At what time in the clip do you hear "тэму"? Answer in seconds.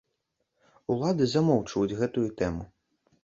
2.39-2.63